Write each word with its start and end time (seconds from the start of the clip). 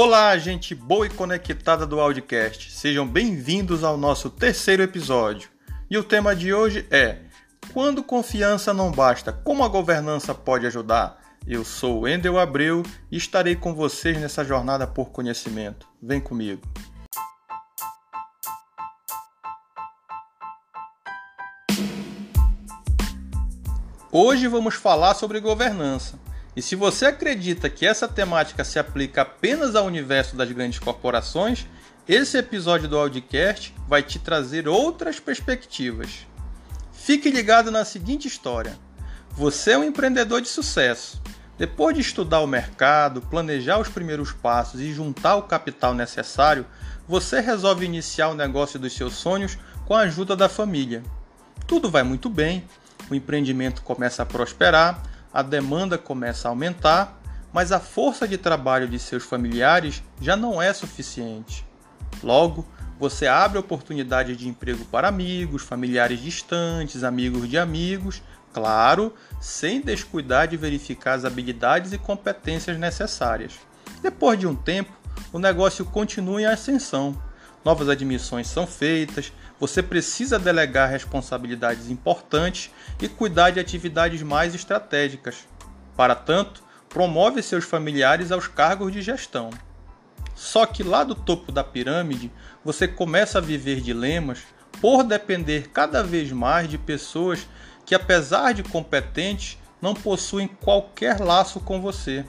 Olá, 0.00 0.38
gente 0.38 0.76
boa 0.76 1.06
e 1.06 1.10
conectada 1.10 1.84
do 1.84 1.98
Audicast. 1.98 2.70
Sejam 2.70 3.04
bem-vindos 3.04 3.82
ao 3.82 3.96
nosso 3.96 4.30
terceiro 4.30 4.80
episódio. 4.80 5.50
E 5.90 5.98
o 5.98 6.04
tema 6.04 6.36
de 6.36 6.54
hoje 6.54 6.86
é: 6.88 7.18
Quando 7.72 8.04
confiança 8.04 8.72
não 8.72 8.92
basta, 8.92 9.32
como 9.32 9.64
a 9.64 9.68
governança 9.68 10.32
pode 10.32 10.64
ajudar? 10.68 11.20
Eu 11.44 11.64
sou 11.64 12.02
Wendel 12.02 12.38
Abreu 12.38 12.84
e 13.10 13.16
estarei 13.16 13.56
com 13.56 13.74
vocês 13.74 14.16
nessa 14.20 14.44
jornada 14.44 14.86
por 14.86 15.10
conhecimento. 15.10 15.88
Vem 16.00 16.20
comigo. 16.20 16.62
Hoje 24.12 24.46
vamos 24.46 24.76
falar 24.76 25.14
sobre 25.14 25.40
governança. 25.40 26.20
E 26.58 26.62
se 26.62 26.74
você 26.74 27.06
acredita 27.06 27.70
que 27.70 27.86
essa 27.86 28.08
temática 28.08 28.64
se 28.64 28.80
aplica 28.80 29.22
apenas 29.22 29.76
ao 29.76 29.86
universo 29.86 30.34
das 30.34 30.50
grandes 30.50 30.80
corporações, 30.80 31.64
esse 32.08 32.36
episódio 32.36 32.88
do 32.88 32.98
Audicast 32.98 33.72
vai 33.86 34.02
te 34.02 34.18
trazer 34.18 34.66
outras 34.66 35.20
perspectivas. 35.20 36.26
Fique 36.92 37.30
ligado 37.30 37.70
na 37.70 37.84
seguinte 37.84 38.26
história: 38.26 38.76
você 39.30 39.70
é 39.70 39.78
um 39.78 39.84
empreendedor 39.84 40.40
de 40.40 40.48
sucesso. 40.48 41.22
Depois 41.56 41.94
de 41.94 42.00
estudar 42.00 42.40
o 42.40 42.46
mercado, 42.48 43.22
planejar 43.22 43.78
os 43.78 43.88
primeiros 43.88 44.32
passos 44.32 44.80
e 44.80 44.92
juntar 44.92 45.36
o 45.36 45.44
capital 45.44 45.94
necessário, 45.94 46.66
você 47.06 47.38
resolve 47.38 47.84
iniciar 47.84 48.30
o 48.30 48.34
negócio 48.34 48.80
dos 48.80 48.94
seus 48.94 49.14
sonhos 49.14 49.56
com 49.86 49.94
a 49.94 50.00
ajuda 50.00 50.34
da 50.34 50.48
família. 50.48 51.04
Tudo 51.68 51.88
vai 51.88 52.02
muito 52.02 52.28
bem, 52.28 52.64
o 53.08 53.14
empreendimento 53.14 53.80
começa 53.82 54.24
a 54.24 54.26
prosperar, 54.26 55.00
a 55.38 55.42
demanda 55.42 55.96
começa 55.96 56.48
a 56.48 56.50
aumentar, 56.50 57.22
mas 57.52 57.70
a 57.70 57.78
força 57.78 58.26
de 58.26 58.36
trabalho 58.36 58.88
de 58.88 58.98
seus 58.98 59.22
familiares 59.22 60.02
já 60.20 60.34
não 60.36 60.60
é 60.60 60.72
suficiente. 60.72 61.64
Logo, 62.24 62.66
você 62.98 63.28
abre 63.28 63.56
oportunidades 63.56 64.36
de 64.36 64.48
emprego 64.48 64.84
para 64.86 65.06
amigos, 65.06 65.62
familiares 65.62 66.20
distantes, 66.20 67.04
amigos 67.04 67.48
de 67.48 67.56
amigos, 67.56 68.20
claro, 68.52 69.14
sem 69.40 69.80
descuidar 69.80 70.48
de 70.48 70.56
verificar 70.56 71.12
as 71.12 71.24
habilidades 71.24 71.92
e 71.92 71.98
competências 71.98 72.76
necessárias. 72.76 73.52
Depois 74.02 74.40
de 74.40 74.48
um 74.48 74.56
tempo, 74.56 74.90
o 75.32 75.38
negócio 75.38 75.84
continua 75.84 76.42
em 76.42 76.46
ascensão. 76.46 77.16
Novas 77.68 77.90
admissões 77.90 78.46
são 78.46 78.66
feitas, 78.66 79.30
você 79.60 79.82
precisa 79.82 80.38
delegar 80.38 80.88
responsabilidades 80.88 81.90
importantes 81.90 82.70
e 82.98 83.06
cuidar 83.06 83.50
de 83.50 83.60
atividades 83.60 84.22
mais 84.22 84.54
estratégicas. 84.54 85.46
Para 85.94 86.14
tanto, 86.14 86.62
promove 86.88 87.42
seus 87.42 87.66
familiares 87.66 88.32
aos 88.32 88.48
cargos 88.48 88.90
de 88.90 89.02
gestão. 89.02 89.50
Só 90.34 90.64
que 90.64 90.82
lá 90.82 91.04
do 91.04 91.14
topo 91.14 91.52
da 91.52 91.62
pirâmide, 91.62 92.32
você 92.64 92.88
começa 92.88 93.36
a 93.36 93.42
viver 93.42 93.82
dilemas 93.82 94.38
por 94.80 95.04
depender 95.04 95.68
cada 95.68 96.02
vez 96.02 96.32
mais 96.32 96.70
de 96.70 96.78
pessoas 96.78 97.46
que, 97.84 97.94
apesar 97.94 98.54
de 98.54 98.62
competentes, 98.62 99.58
não 99.78 99.92
possuem 99.92 100.48
qualquer 100.48 101.20
laço 101.20 101.60
com 101.60 101.82
você 101.82 102.24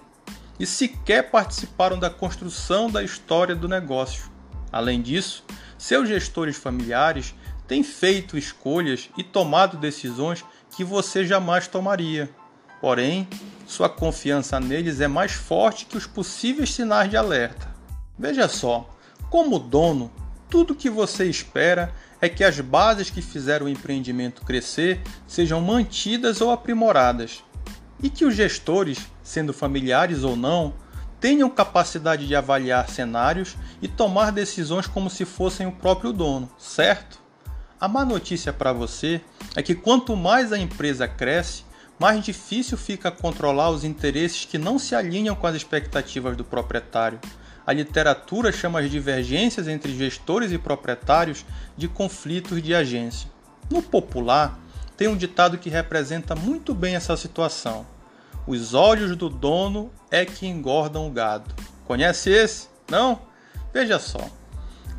e 0.60 0.66
sequer 0.66 1.32
participaram 1.32 1.98
da 1.98 2.10
construção 2.10 2.92
da 2.92 3.02
história 3.02 3.56
do 3.56 3.70
negócio. 3.70 4.29
Além 4.72 5.02
disso, 5.02 5.44
seus 5.78 6.08
gestores 6.08 6.58
familiares 6.58 7.34
têm 7.68 7.84
feito 7.84 8.38
escolhas 8.38 9.10
e 9.18 9.24
tomado 9.24 9.78
decisões 9.78 10.44
que 10.76 10.84
você 10.84 11.26
jamais 11.26 11.68
tomaria. 11.68 12.30
Porém, 12.82 13.28
sua 13.68 13.90
confiança 13.90 14.60
neles 14.60 15.02
é 15.02 15.08
mais 15.08 15.34
forte 15.34 15.86
que 15.86 15.98
os 15.98 16.08
possíveis 16.08 16.74
sinais 16.74 17.10
de 17.10 17.18
alerta. 17.18 17.70
Veja 18.18 18.48
só, 18.48 18.90
como 19.30 19.60
dono, 19.60 20.12
tudo 20.50 20.76
que 20.76 20.90
você 20.90 21.26
espera 21.26 21.94
é 22.20 22.28
que 22.28 22.44
as 22.44 22.60
bases 22.60 23.10
que 23.10 23.22
fizeram 23.22 23.68
o 23.68 23.70
empreendimento 23.70 24.42
crescer 24.44 25.02
sejam 25.28 25.62
mantidas 25.62 26.42
ou 26.42 26.52
aprimoradas, 26.52 27.44
e 28.02 28.10
que 28.10 28.26
os 28.26 28.36
gestores, 28.36 29.08
sendo 29.22 29.54
familiares 29.54 30.24
ou 30.24 30.36
não, 30.36 30.74
tenham 31.20 31.50
capacidade 31.50 32.28
de 32.28 32.36
avaliar 32.36 32.90
cenários 32.90 33.56
e 33.82 33.88
tomar 33.88 34.32
decisões 34.32 34.88
como 34.88 35.10
se 35.10 35.26
fossem 35.26 35.68
o 35.68 35.72
próprio 35.72 36.14
dono, 36.14 36.50
certo? 36.58 37.20
A 37.80 37.88
má 37.88 38.04
notícia 38.04 38.52
para 38.52 38.74
você 38.74 39.22
é 39.56 39.64
que 39.64 39.76
quanto 39.76 40.16
mais 40.16 40.52
a 40.52 40.58
empresa 40.58 41.08
cresce, 41.08 41.64
mais 42.00 42.24
difícil 42.24 42.78
fica 42.78 43.12
controlar 43.12 43.70
os 43.70 43.84
interesses 43.84 44.46
que 44.46 44.58
não 44.58 44.80
se 44.80 44.96
alinham 44.96 45.36
com 45.36 45.48
as 45.48 45.56
expectativas 45.56 46.36
do 46.36 46.46
proprietário. 46.46 47.20
A 47.68 47.74
literatura 47.74 48.52
chama 48.52 48.80
as 48.80 48.90
divergências 48.90 49.68
entre 49.68 49.96
gestores 49.96 50.52
e 50.52 50.58
proprietários 50.58 51.46
de 51.78 51.88
conflitos 51.88 52.62
de 52.62 52.74
agência. 52.74 53.30
No 53.70 53.82
popular, 53.82 54.60
tem 54.98 55.08
um 55.08 55.16
ditado 55.16 55.58
que 55.58 55.70
representa 55.70 56.36
muito 56.36 56.74
bem 56.74 56.96
essa 56.96 57.16
situação. 57.16 57.86
Os 58.50 58.74
olhos 58.74 59.16
do 59.16 59.30
dono 59.30 59.92
é 60.10 60.26
que 60.26 60.48
engordam 60.48 61.06
o 61.06 61.12
gado. 61.12 61.54
Conhece 61.86 62.32
esse? 62.32 62.68
Não? 62.90 63.22
Veja 63.72 64.00
só. 64.00 64.28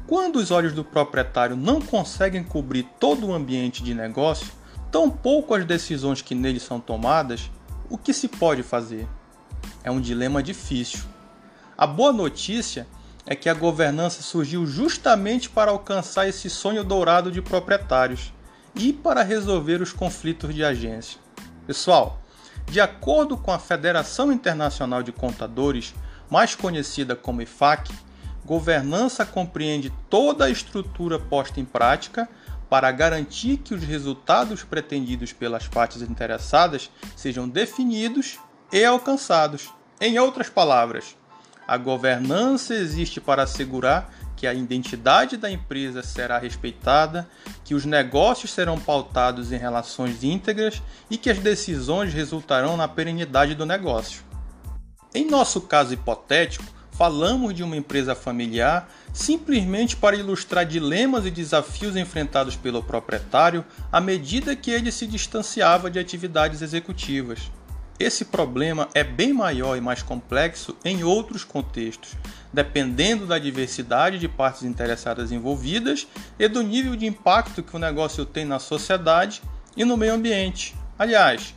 Quando 0.06 0.36
os 0.36 0.52
olhos 0.52 0.72
do 0.72 0.84
proprietário 0.84 1.56
não 1.56 1.80
conseguem 1.80 2.44
cobrir 2.44 2.84
todo 3.00 3.26
o 3.26 3.34
ambiente 3.34 3.82
de 3.82 3.92
negócio, 3.92 4.46
tampouco 4.92 5.52
as 5.52 5.64
decisões 5.64 6.22
que 6.22 6.32
nele 6.32 6.60
são 6.60 6.78
tomadas, 6.78 7.50
o 7.88 7.98
que 7.98 8.12
se 8.12 8.28
pode 8.28 8.62
fazer? 8.62 9.08
É 9.82 9.90
um 9.90 10.00
dilema 10.00 10.40
difícil. 10.44 11.00
A 11.76 11.88
boa 11.88 12.12
notícia 12.12 12.86
é 13.26 13.34
que 13.34 13.48
a 13.48 13.54
governança 13.54 14.22
surgiu 14.22 14.64
justamente 14.64 15.50
para 15.50 15.72
alcançar 15.72 16.28
esse 16.28 16.48
sonho 16.48 16.84
dourado 16.84 17.32
de 17.32 17.42
proprietários 17.42 18.32
e 18.76 18.92
para 18.92 19.24
resolver 19.24 19.82
os 19.82 19.92
conflitos 19.92 20.54
de 20.54 20.62
agência. 20.62 21.18
Pessoal, 21.66 22.19
de 22.70 22.80
acordo 22.80 23.36
com 23.36 23.50
a 23.50 23.58
Federação 23.58 24.30
Internacional 24.30 25.02
de 25.02 25.10
Contadores, 25.10 25.92
mais 26.30 26.54
conhecida 26.54 27.16
como 27.16 27.42
IFAC, 27.42 27.92
governança 28.44 29.26
compreende 29.26 29.92
toda 30.08 30.44
a 30.44 30.50
estrutura 30.50 31.18
posta 31.18 31.58
em 31.58 31.64
prática 31.64 32.28
para 32.68 32.92
garantir 32.92 33.56
que 33.56 33.74
os 33.74 33.82
resultados 33.82 34.62
pretendidos 34.62 35.32
pelas 35.32 35.66
partes 35.66 36.00
interessadas 36.00 36.88
sejam 37.16 37.48
definidos 37.48 38.38
e 38.72 38.84
alcançados. 38.84 39.68
Em 40.00 40.16
outras 40.20 40.48
palavras, 40.48 41.16
a 41.66 41.76
governança 41.76 42.72
existe 42.72 43.20
para 43.20 43.42
assegurar 43.42 44.14
que 44.40 44.46
a 44.46 44.54
identidade 44.54 45.36
da 45.36 45.50
empresa 45.50 46.02
será 46.02 46.38
respeitada, 46.38 47.28
que 47.62 47.74
os 47.74 47.84
negócios 47.84 48.50
serão 48.50 48.80
pautados 48.80 49.52
em 49.52 49.58
relações 49.58 50.24
íntegras 50.24 50.80
e 51.10 51.18
que 51.18 51.28
as 51.28 51.38
decisões 51.38 52.14
resultarão 52.14 52.74
na 52.74 52.88
perenidade 52.88 53.54
do 53.54 53.66
negócio. 53.66 54.22
Em 55.14 55.26
nosso 55.26 55.60
caso 55.60 55.92
hipotético, 55.92 56.64
falamos 56.90 57.52
de 57.52 57.62
uma 57.62 57.76
empresa 57.76 58.14
familiar 58.14 58.88
simplesmente 59.12 59.94
para 59.94 60.16
ilustrar 60.16 60.64
dilemas 60.64 61.26
e 61.26 61.30
desafios 61.30 61.94
enfrentados 61.94 62.56
pelo 62.56 62.82
proprietário 62.82 63.62
à 63.92 64.00
medida 64.00 64.56
que 64.56 64.70
ele 64.70 64.90
se 64.90 65.06
distanciava 65.06 65.90
de 65.90 65.98
atividades 65.98 66.62
executivas. 66.62 67.50
Esse 68.00 68.24
problema 68.24 68.88
é 68.94 69.04
bem 69.04 69.30
maior 69.30 69.76
e 69.76 69.80
mais 69.80 70.02
complexo 70.02 70.74
em 70.82 71.04
outros 71.04 71.44
contextos, 71.44 72.16
dependendo 72.50 73.26
da 73.26 73.38
diversidade 73.38 74.18
de 74.18 74.26
partes 74.26 74.62
interessadas 74.62 75.30
envolvidas 75.30 76.08
e 76.38 76.48
do 76.48 76.62
nível 76.62 76.96
de 76.96 77.04
impacto 77.04 77.62
que 77.62 77.76
o 77.76 77.78
negócio 77.78 78.24
tem 78.24 78.46
na 78.46 78.58
sociedade 78.58 79.42
e 79.76 79.84
no 79.84 79.98
meio 79.98 80.14
ambiente. 80.14 80.74
Aliás, 80.98 81.54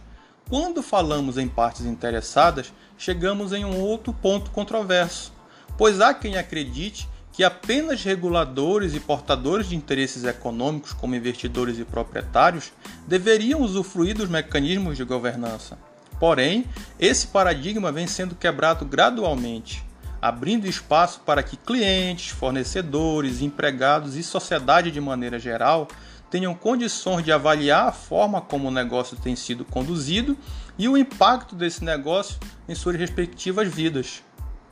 quando 0.49 0.83
falamos 0.83 1.37
em 1.37 1.47
partes 1.47 1.85
interessadas, 1.85 2.73
chegamos 2.97 3.53
em 3.53 3.63
um 3.63 3.79
outro 3.79 4.11
ponto 4.11 4.51
controverso, 4.51 5.31
pois 5.77 6.01
há 6.01 6.13
quem 6.13 6.35
acredite 6.35 7.07
que 7.31 7.45
apenas 7.45 8.03
reguladores 8.03 8.93
e 8.93 8.99
portadores 8.99 9.69
de 9.69 9.77
interesses 9.77 10.25
econômicos, 10.25 10.91
como 10.91 11.15
investidores 11.15 11.79
e 11.79 11.85
proprietários, 11.85 12.73
deveriam 13.07 13.61
usufruir 13.61 14.13
dos 14.13 14.27
mecanismos 14.27 14.97
de 14.97 15.05
governança. 15.05 15.77
Porém, 16.19 16.65
esse 16.99 17.27
paradigma 17.27 17.91
vem 17.91 18.07
sendo 18.07 18.35
quebrado 18.35 18.85
gradualmente, 18.85 19.83
abrindo 20.21 20.67
espaço 20.67 21.21
para 21.25 21.43
que 21.43 21.57
clientes, 21.57 22.29
fornecedores, 22.29 23.41
empregados 23.41 24.15
e 24.15 24.23
sociedade 24.23 24.91
de 24.91 25.01
maneira 25.01 25.37
geral 25.37 25.87
tenham 26.29 26.55
condições 26.55 27.23
de 27.23 27.31
avaliar 27.31 27.89
a 27.89 27.91
forma 27.91 28.41
como 28.41 28.67
o 28.67 28.71
negócio 28.71 29.15
tem 29.15 29.35
sido 29.35 29.63
conduzido 29.63 30.35
e 30.79 30.89
o 30.89 30.97
impacto 30.97 31.55
desse 31.55 31.83
negócio 31.83 32.39
em 32.67 32.73
suas 32.73 32.95
respectivas 32.95 33.71
vidas. 33.71 34.23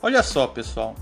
Olha 0.02 0.24
só, 0.24 0.48
pessoal, 0.48 0.96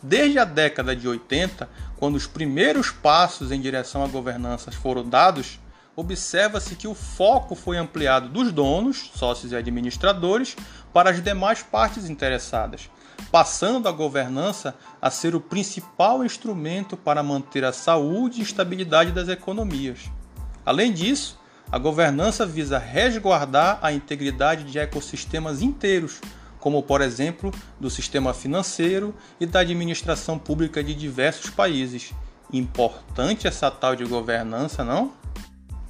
desde 0.00 0.38
a 0.38 0.44
década 0.44 0.94
de 0.94 1.08
80, 1.08 1.68
quando 1.96 2.14
os 2.14 2.28
primeiros 2.28 2.90
passos 2.90 3.50
em 3.50 3.60
direção 3.60 4.04
à 4.04 4.06
governança 4.06 4.70
foram 4.70 5.08
dados, 5.08 5.58
observa-se 5.96 6.74
que 6.76 6.88
o 6.88 6.94
foco 6.94 7.54
foi 7.54 7.76
ampliado 7.76 8.28
dos 8.28 8.52
donos, 8.52 9.10
sócios 9.14 9.52
e 9.52 9.56
administradores 9.56 10.56
para 10.92 11.10
as 11.10 11.22
demais 11.22 11.62
partes 11.62 12.08
interessadas, 12.08 12.90
passando 13.30 13.88
a 13.88 13.92
governança 13.92 14.74
a 15.00 15.10
ser 15.10 15.34
o 15.34 15.40
principal 15.40 16.24
instrumento 16.24 16.96
para 16.96 17.22
manter 17.22 17.64
a 17.64 17.72
saúde 17.72 18.40
e 18.40 18.44
estabilidade 18.44 19.12
das 19.12 19.28
economias. 19.28 20.10
Além 20.64 20.92
disso, 20.92 21.38
a 21.70 21.78
governança 21.78 22.46
visa 22.46 22.78
resguardar 22.78 23.78
a 23.82 23.92
integridade 23.92 24.64
de 24.64 24.78
ecossistemas 24.78 25.62
inteiros, 25.62 26.20
como 26.58 26.82
por 26.82 27.00
exemplo 27.00 27.52
do 27.78 27.90
sistema 27.90 28.32
financeiro 28.32 29.14
e 29.40 29.46
da 29.46 29.60
administração 29.60 30.38
pública 30.38 30.82
de 30.82 30.94
diversos 30.94 31.50
países. 31.50 32.12
Importante 32.52 33.46
essa 33.46 33.70
tal 33.70 33.96
de 33.96 34.04
governança, 34.04 34.84
não? 34.84 35.12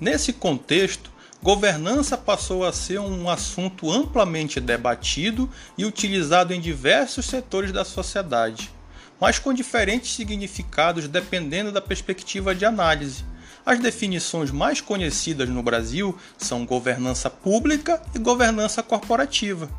Nesse 0.04 0.34
contexto, 0.34 1.10
governança 1.42 2.14
passou 2.18 2.62
a 2.62 2.74
ser 2.74 3.00
um 3.00 3.26
assunto 3.30 3.90
amplamente 3.90 4.60
debatido 4.60 5.48
e 5.78 5.86
utilizado 5.86 6.52
em 6.52 6.60
diversos 6.60 7.24
setores 7.24 7.72
da 7.72 7.86
sociedade, 7.86 8.70
mas 9.18 9.38
com 9.38 9.54
diferentes 9.54 10.14
significados 10.14 11.08
dependendo 11.08 11.72
da 11.72 11.80
perspectiva 11.80 12.54
de 12.54 12.66
análise. 12.66 13.24
As 13.64 13.80
definições 13.80 14.50
mais 14.50 14.78
conhecidas 14.78 15.48
no 15.48 15.62
Brasil 15.62 16.14
são 16.36 16.66
governança 16.66 17.30
pública 17.30 18.02
e 18.14 18.18
governança 18.18 18.82
corporativa. 18.82 19.70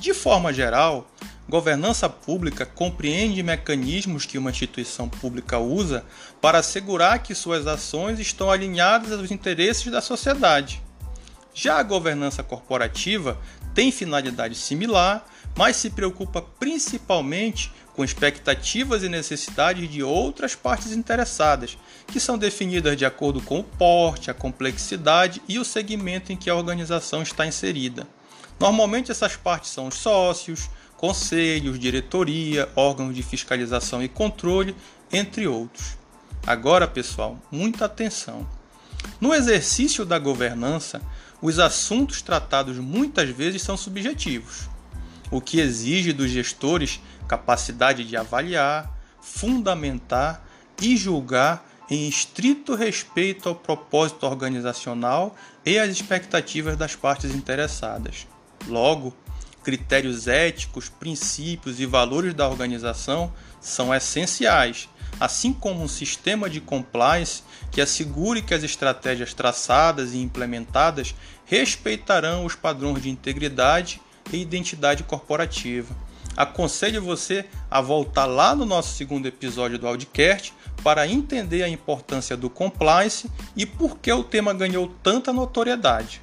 De 0.00 0.12
forma 0.12 0.52
geral, 0.52 1.08
governança 1.52 2.08
pública 2.08 2.64
compreende 2.64 3.42
mecanismos 3.42 4.24
que 4.24 4.38
uma 4.38 4.48
instituição 4.48 5.06
pública 5.06 5.58
usa 5.58 6.02
para 6.40 6.60
assegurar 6.60 7.22
que 7.22 7.34
suas 7.34 7.66
ações 7.66 8.18
estão 8.18 8.50
alinhadas 8.50 9.12
aos 9.12 9.30
interesses 9.30 9.92
da 9.92 10.00
sociedade. 10.00 10.82
Já 11.52 11.76
a 11.76 11.82
governança 11.82 12.42
corporativa 12.42 13.38
tem 13.74 13.92
finalidade 13.92 14.54
similar, 14.54 15.26
mas 15.54 15.76
se 15.76 15.90
preocupa 15.90 16.40
principalmente 16.40 17.70
com 17.94 18.02
expectativas 18.02 19.02
e 19.02 19.10
necessidades 19.10 19.90
de 19.90 20.02
outras 20.02 20.54
partes 20.54 20.92
interessadas, 20.92 21.76
que 22.06 22.18
são 22.18 22.38
definidas 22.38 22.96
de 22.96 23.04
acordo 23.04 23.42
com 23.42 23.60
o 23.60 23.64
porte, 23.64 24.30
a 24.30 24.34
complexidade 24.34 25.42
e 25.46 25.58
o 25.58 25.66
segmento 25.66 26.32
em 26.32 26.36
que 26.36 26.48
a 26.48 26.56
organização 26.56 27.20
está 27.20 27.44
inserida. 27.44 28.06
Normalmente 28.58 29.10
essas 29.10 29.36
partes 29.36 29.70
são 29.70 29.88
os 29.88 29.96
sócios, 29.96 30.70
conselhos, 31.02 31.80
diretoria, 31.80 32.70
órgãos 32.76 33.12
de 33.12 33.24
fiscalização 33.24 34.00
e 34.04 34.08
controle, 34.08 34.76
entre 35.12 35.48
outros. 35.48 35.98
Agora, 36.46 36.86
pessoal, 36.86 37.42
muita 37.50 37.86
atenção. 37.86 38.48
No 39.20 39.34
exercício 39.34 40.04
da 40.04 40.16
governança, 40.16 41.02
os 41.40 41.58
assuntos 41.58 42.22
tratados 42.22 42.76
muitas 42.78 43.28
vezes 43.30 43.62
são 43.62 43.76
subjetivos, 43.76 44.68
o 45.28 45.40
que 45.40 45.58
exige 45.58 46.12
dos 46.12 46.30
gestores 46.30 47.00
capacidade 47.26 48.04
de 48.04 48.16
avaliar, 48.16 48.88
fundamentar 49.20 50.46
e 50.80 50.96
julgar 50.96 51.68
em 51.90 52.08
estrito 52.08 52.76
respeito 52.76 53.48
ao 53.48 53.56
propósito 53.56 54.24
organizacional 54.24 55.34
e 55.66 55.80
às 55.80 55.90
expectativas 55.90 56.76
das 56.76 56.94
partes 56.94 57.34
interessadas. 57.34 58.28
Logo, 58.68 59.12
critérios 59.62 60.26
éticos, 60.26 60.88
princípios 60.88 61.80
e 61.80 61.86
valores 61.86 62.34
da 62.34 62.48
organização 62.48 63.32
são 63.60 63.94
essenciais, 63.94 64.88
assim 65.20 65.52
como 65.52 65.82
um 65.82 65.88
sistema 65.88 66.50
de 66.50 66.60
compliance 66.60 67.42
que 67.70 67.80
assegure 67.80 68.42
que 68.42 68.54
as 68.54 68.62
estratégias 68.62 69.32
traçadas 69.32 70.12
e 70.12 70.18
implementadas 70.18 71.14
respeitarão 71.44 72.44
os 72.44 72.54
padrões 72.54 73.02
de 73.02 73.10
integridade 73.10 74.00
e 74.32 74.38
identidade 74.38 75.02
corporativa. 75.02 75.94
Aconselho 76.36 77.02
você 77.02 77.44
a 77.70 77.80
voltar 77.80 78.24
lá 78.24 78.54
no 78.54 78.64
nosso 78.64 78.96
segundo 78.96 79.26
episódio 79.26 79.78
do 79.78 79.86
Audicast 79.86 80.54
para 80.82 81.06
entender 81.06 81.62
a 81.62 81.68
importância 81.68 82.36
do 82.36 82.48
compliance 82.48 83.30
e 83.54 83.66
por 83.66 83.98
que 83.98 84.10
o 84.12 84.24
tema 84.24 84.54
ganhou 84.54 84.88
tanta 85.02 85.32
notoriedade. 85.32 86.22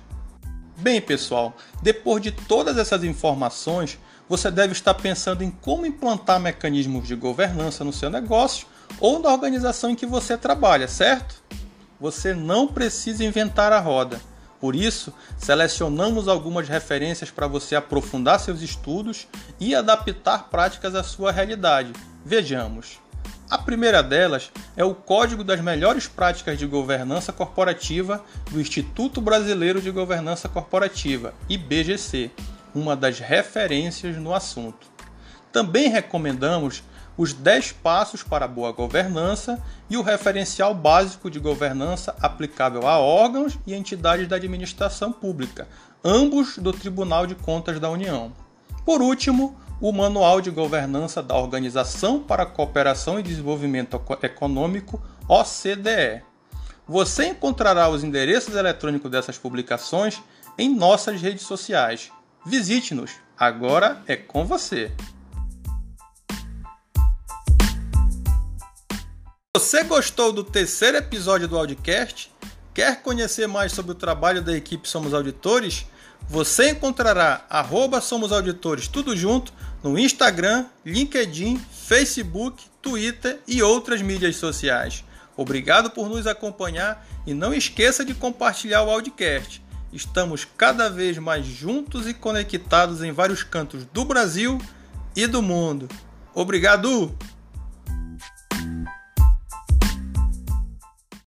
Bem, 0.79 1.01
pessoal, 1.01 1.57
depois 1.81 2.23
de 2.23 2.31
todas 2.31 2.77
essas 2.77 3.03
informações, 3.03 3.99
você 4.29 4.49
deve 4.49 4.71
estar 4.71 4.93
pensando 4.93 5.43
em 5.43 5.51
como 5.51 5.85
implantar 5.85 6.39
mecanismos 6.39 7.05
de 7.05 7.15
governança 7.15 7.83
no 7.83 7.91
seu 7.91 8.09
negócio 8.09 8.65
ou 8.97 9.19
na 9.19 9.29
organização 9.29 9.89
em 9.89 9.95
que 9.95 10.05
você 10.05 10.37
trabalha, 10.37 10.87
certo? 10.87 11.43
Você 11.99 12.33
não 12.33 12.65
precisa 12.65 13.25
inventar 13.25 13.73
a 13.73 13.79
roda. 13.81 14.21
Por 14.61 14.73
isso, 14.73 15.13
selecionamos 15.37 16.29
algumas 16.29 16.69
referências 16.69 17.29
para 17.29 17.45
você 17.45 17.75
aprofundar 17.75 18.39
seus 18.39 18.61
estudos 18.61 19.27
e 19.59 19.75
adaptar 19.75 20.49
práticas 20.49 20.95
à 20.95 21.03
sua 21.03 21.29
realidade. 21.29 21.91
Vejamos. 22.23 22.99
A 23.49 23.57
primeira 23.57 24.03
delas 24.03 24.51
é 24.77 24.83
o 24.83 24.93
Código 24.93 25.43
das 25.43 25.59
Melhores 25.59 26.07
Práticas 26.07 26.55
de 26.55 26.67
Governança 26.67 27.33
Corporativa 27.33 28.23
do 28.51 28.61
Instituto 28.61 29.19
Brasileiro 29.19 29.81
de 29.81 29.89
Governança 29.89 30.47
Corporativa, 30.47 31.33
IBGC, 31.49 32.29
uma 32.75 32.95
das 32.95 33.17
referências 33.17 34.17
no 34.17 34.35
assunto. 34.35 34.85
Também 35.51 35.89
recomendamos 35.89 36.83
os 37.17 37.33
10 37.33 37.71
passos 37.71 38.21
para 38.21 38.45
a 38.45 38.47
boa 38.47 38.71
governança 38.71 39.59
e 39.89 39.97
o 39.97 40.03
referencial 40.03 40.75
básico 40.75 41.27
de 41.27 41.39
governança 41.39 42.15
aplicável 42.21 42.87
a 42.87 42.99
órgãos 42.99 43.57
e 43.65 43.73
entidades 43.73 44.27
da 44.27 44.35
administração 44.35 45.11
pública, 45.11 45.67
ambos 46.05 46.59
do 46.59 46.71
Tribunal 46.71 47.25
de 47.25 47.33
Contas 47.33 47.79
da 47.79 47.89
União. 47.89 48.31
Por 48.85 49.01
último, 49.01 49.57
o 49.81 49.93
Manual 49.93 50.41
de 50.41 50.51
Governança 50.51 51.23
da 51.23 51.35
Organização 51.35 52.21
para 52.21 52.45
Cooperação 52.45 53.19
e 53.19 53.23
Desenvolvimento 53.23 54.01
Econômico, 54.21 55.01
OCDE. 55.27 56.21
Você 56.85 57.27
encontrará 57.27 57.87
os 57.87 58.03
endereços 58.03 58.55
eletrônicos 58.55 59.09
dessas 59.09 59.37
publicações 59.37 60.21
em 60.57 60.75
nossas 60.75 61.21
redes 61.21 61.43
sociais. 61.43 62.11
Visite-nos, 62.45 63.11
agora 63.37 64.01
é 64.05 64.17
com 64.17 64.45
você! 64.45 64.91
Você 69.55 69.83
gostou 69.83 70.33
do 70.33 70.43
terceiro 70.43 70.97
episódio 70.97 71.47
do 71.47 71.57
Audicast? 71.57 72.33
Quer 72.73 73.01
conhecer 73.01 73.47
mais 73.47 73.71
sobre 73.71 73.91
o 73.91 73.95
trabalho 73.95 74.41
da 74.41 74.55
equipe 74.55 74.87
Somos 74.87 75.13
Auditores? 75.13 75.85
Você 76.27 76.71
encontrará 76.71 77.45
arroba 77.49 78.01
Somos 78.01 78.31
Auditores 78.31 78.87
tudo 78.87 79.15
junto 79.15 79.51
no 79.83 79.97
Instagram, 79.97 80.65
LinkedIn, 80.85 81.59
Facebook, 81.71 82.63
Twitter 82.81 83.39
e 83.47 83.61
outras 83.61 84.01
mídias 84.01 84.35
sociais. 84.35 85.03
Obrigado 85.35 85.89
por 85.89 86.09
nos 86.09 86.27
acompanhar 86.27 87.07
e 87.25 87.33
não 87.33 87.53
esqueça 87.53 88.03
de 88.03 88.13
compartilhar 88.13 88.83
o 88.83 88.89
Audicast. 88.89 89.63
Estamos 89.91 90.45
cada 90.57 90.89
vez 90.89 91.17
mais 91.17 91.45
juntos 91.45 92.07
e 92.07 92.13
conectados 92.13 93.01
em 93.01 93.11
vários 93.11 93.41
cantos 93.41 93.85
do 93.85 94.05
Brasil 94.05 94.61
e 95.15 95.25
do 95.25 95.41
mundo. 95.41 95.87
Obrigado! 96.33 97.15